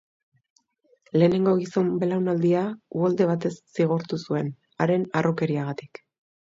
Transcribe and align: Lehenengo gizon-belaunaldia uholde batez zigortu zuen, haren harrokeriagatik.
Lehenengo 1.17 1.53
gizon-belaunaldia 1.59 2.65
uholde 3.03 3.31
batez 3.35 3.55
zigortu 3.61 4.21
zuen, 4.27 4.53
haren 4.87 5.11
harrokeriagatik. 5.21 6.07